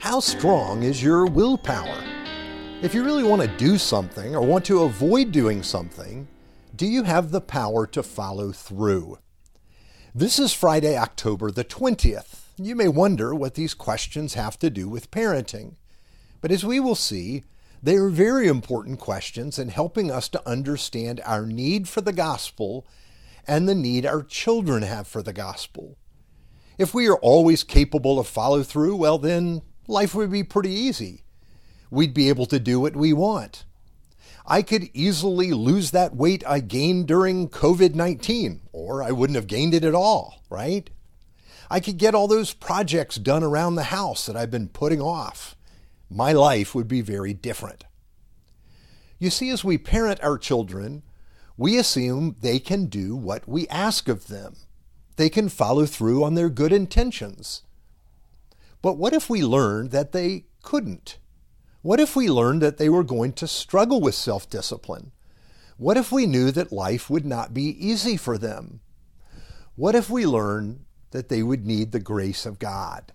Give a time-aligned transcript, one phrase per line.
[0.00, 2.02] How strong is your willpower?
[2.80, 6.26] If you really want to do something or want to avoid doing something,
[6.74, 9.18] do you have the power to follow through?
[10.14, 12.44] This is Friday, October the 20th.
[12.56, 15.74] You may wonder what these questions have to do with parenting.
[16.40, 17.44] But as we will see,
[17.82, 22.86] they are very important questions in helping us to understand our need for the gospel
[23.46, 25.98] and the need our children have for the gospel.
[26.78, 31.24] If we are always capable of follow through, well, then life would be pretty easy.
[31.90, 33.64] We'd be able to do what we want.
[34.46, 39.46] I could easily lose that weight I gained during COVID 19, or I wouldn't have
[39.46, 40.88] gained it at all, right?
[41.70, 45.54] I could get all those projects done around the house that I've been putting off.
[46.08, 47.84] My life would be very different.
[49.20, 51.02] You see, as we parent our children,
[51.56, 54.56] we assume they can do what we ask of them.
[55.16, 57.62] They can follow through on their good intentions.
[58.82, 61.18] But what if we learned that they couldn't?
[61.82, 65.12] What if we learned that they were going to struggle with self discipline?
[65.76, 68.80] What if we knew that life would not be easy for them?
[69.76, 73.12] What if we learned that they would need the grace of God?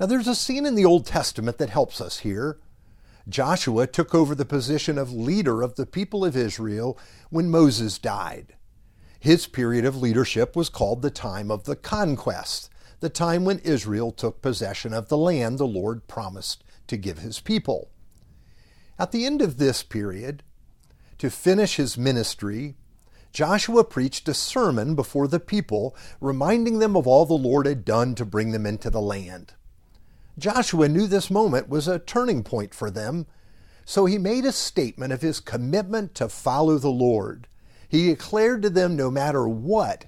[0.00, 2.58] Now, there's a scene in the Old Testament that helps us here.
[3.28, 6.98] Joshua took over the position of leader of the people of Israel
[7.30, 8.56] when Moses died.
[9.20, 12.68] His period of leadership was called the time of the conquest,
[13.02, 17.40] the time when Israel took possession of the land the Lord promised to give his
[17.40, 17.90] people.
[18.96, 20.44] At the end of this period,
[21.18, 22.76] to finish his ministry,
[23.32, 28.14] Joshua preached a sermon before the people, reminding them of all the Lord had done
[28.14, 29.54] to bring them into the land.
[30.38, 33.26] Joshua knew this moment was a turning point for them,
[33.84, 37.48] so he made a statement of his commitment to follow the Lord.
[37.88, 40.04] He declared to them no matter what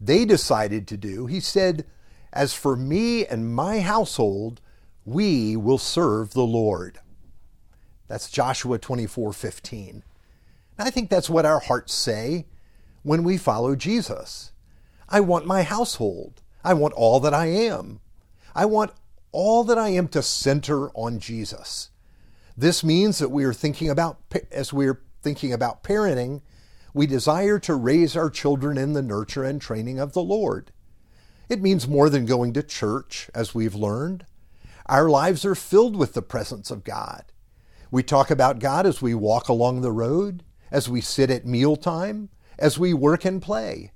[0.00, 1.84] they decided to do, he said,
[2.32, 4.60] As for me and my household,
[5.04, 7.00] we will serve the Lord.
[8.08, 10.02] That's Joshua 24 15.
[10.78, 12.46] And I think that's what our hearts say
[13.02, 14.52] when we follow Jesus.
[15.08, 16.42] I want my household.
[16.62, 18.00] I want all that I am.
[18.54, 18.92] I want
[19.32, 21.90] all that I am to center on Jesus.
[22.56, 24.18] This means that we are thinking about,
[24.50, 26.42] as we are thinking about parenting,
[26.92, 30.72] we desire to raise our children in the nurture and training of the Lord.
[31.50, 34.24] It means more than going to church, as we've learned.
[34.86, 37.24] Our lives are filled with the presence of God.
[37.90, 42.28] We talk about God as we walk along the road, as we sit at mealtime,
[42.56, 43.90] as we work and play.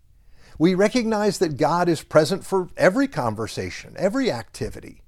[0.58, 5.02] We recognize that God is present for every conversation, every activity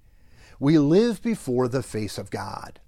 [0.60, 2.78] we live before the face of God.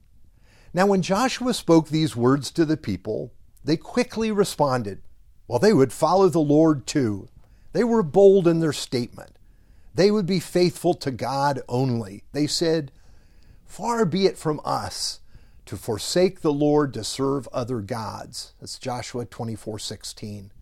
[0.72, 3.32] Now, when Joshua spoke these words to the people,
[3.64, 5.02] they quickly responded.
[5.48, 7.28] Well, they would follow the Lord too.
[7.72, 9.37] They were bold in their statement.
[9.98, 12.22] They would be faithful to God only.
[12.30, 12.92] They said,
[13.66, 15.18] Far be it from us
[15.66, 18.52] to forsake the Lord to serve other gods.
[18.60, 20.52] That's Joshua 24 16.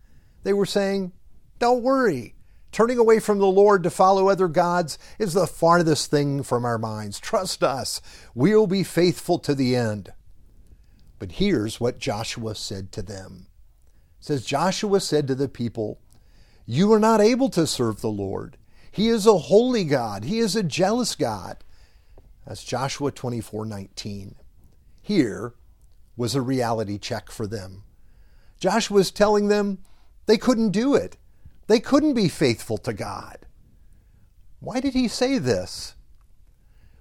[0.41, 1.11] They were saying,
[1.59, 2.33] Don't worry.
[2.71, 6.79] Turning away from the Lord to follow other gods is the farthest thing from our
[6.79, 7.19] minds.
[7.19, 8.01] Trust us,
[8.33, 10.13] we'll be faithful to the end.
[11.19, 13.45] But here's what Joshua said to them.
[14.19, 15.99] It says Joshua said to the people,
[16.65, 18.56] "You are not able to serve the Lord.
[18.97, 20.23] He is a holy God.
[20.23, 21.63] He is a jealous God."
[22.47, 24.35] That's Joshua 24:19.
[24.99, 25.53] Here
[26.15, 27.83] was a reality check for them.
[28.57, 29.77] Joshua was telling them
[30.25, 31.15] they couldn't do it.
[31.67, 33.45] They couldn't be faithful to God.
[34.59, 35.93] Why did he say this?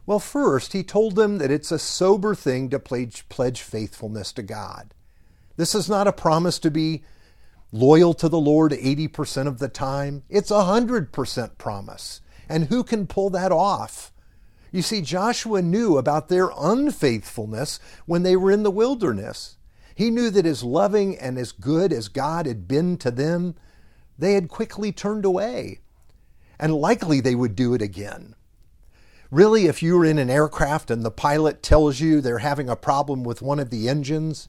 [0.05, 4.93] Well, first, he told them that it's a sober thing to pledge faithfulness to God.
[5.57, 7.05] This is not a promise to be
[7.76, 10.22] loyal to the Lord 80% of the time.
[10.28, 12.20] It's a 100% promise.
[12.48, 14.12] And who can pull that off?
[14.72, 19.56] You see, Joshua knew about their unfaithfulness when they were in the wilderness.
[19.94, 23.54] He knew that as loving and as good as God had been to them,
[24.19, 25.81] they had quickly turned away,
[26.59, 28.34] and likely they would do it again.
[29.30, 32.77] Really, if you were in an aircraft and the pilot tells you they're having a
[32.77, 34.48] problem with one of the engines,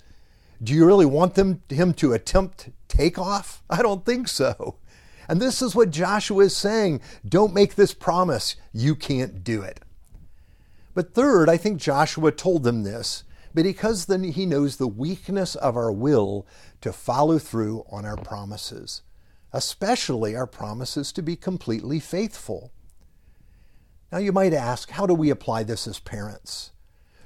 [0.61, 3.63] do you really want them him to attempt takeoff?
[3.69, 4.77] I don't think so.
[5.29, 7.01] And this is what Joshua is saying.
[7.27, 8.55] Don't make this promise.
[8.73, 9.81] You can't do it.
[10.93, 13.23] But third, I think Joshua told them this
[13.53, 16.47] because then he knows the weakness of our will
[16.81, 19.01] to follow through on our promises
[19.53, 22.71] especially our promises to be completely faithful.
[24.11, 26.71] Now, you might ask, how do we apply this as parents?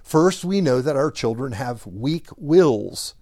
[0.04, 3.14] First, we know that our children have weak wills.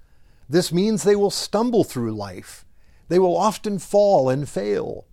[0.50, 2.66] This means they will stumble through life.
[3.08, 5.06] They will often fall and fail.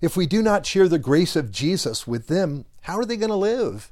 [0.00, 3.30] If we do not share the grace of Jesus with them, how are they going
[3.30, 3.90] to live?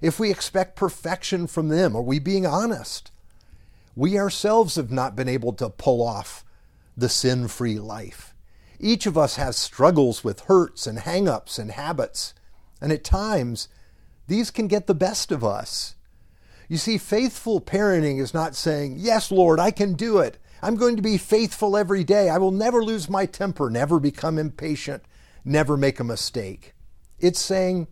[0.00, 3.10] If we expect perfection from them, are we being honest?
[3.94, 6.44] We ourselves have not been able to pull off
[6.96, 8.34] the sin free life.
[8.78, 12.34] Each of us has struggles with hurts and hang ups and habits,
[12.80, 13.68] and at times
[14.26, 15.95] these can get the best of us.
[16.68, 20.38] You see, faithful parenting is not saying, Yes, Lord, I can do it.
[20.62, 22.28] I'm going to be faithful every day.
[22.28, 25.04] I will never lose my temper, never become impatient,
[25.44, 26.74] never make a mistake.
[27.20, 27.88] It's saying,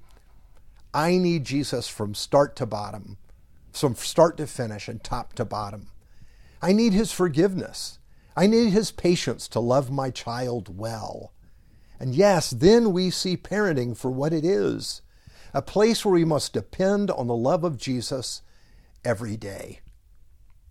[0.93, 3.19] I need Jesus from start to bottom,
[3.73, 5.89] from start to finish and top to bottom.
[6.63, 7.99] I need his forgiveness.
[8.37, 11.33] I need his patience to love my child well.
[12.01, 15.03] And yes, then we see parenting for what it is
[15.53, 18.43] a place where we must depend on the love of Jesus
[19.05, 19.81] every day.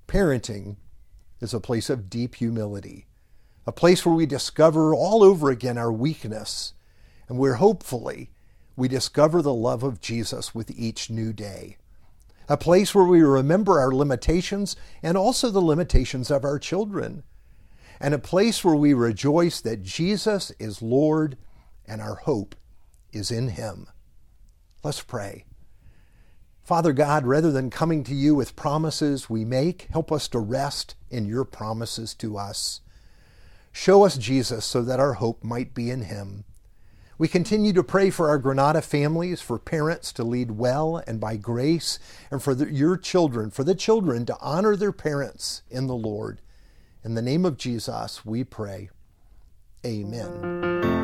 [0.07, 0.77] Parenting
[1.39, 3.07] is a place of deep humility,
[3.65, 6.73] a place where we discover all over again our weakness,
[7.27, 8.31] and where hopefully
[8.75, 11.77] we discover the love of Jesus with each new day.
[12.49, 17.23] A place where we remember our limitations and also the limitations of our children.
[17.99, 21.37] And a place where we rejoice that Jesus is Lord
[21.85, 22.55] and our hope
[23.13, 23.87] is in Him.
[24.83, 25.45] Let's pray.
[26.63, 30.95] Father God, rather than coming to you with promises we make, help us to rest
[31.09, 32.79] in your promises to us.
[33.73, 36.45] Show us Jesus so that our hope might be in him.
[37.17, 41.35] We continue to pray for our Granada families, for parents to lead well and by
[41.35, 41.99] grace,
[42.31, 46.39] and for the, your children, for the children to honor their parents in the Lord.
[47.03, 48.89] In the name of Jesus, we pray.
[49.85, 51.02] Amen.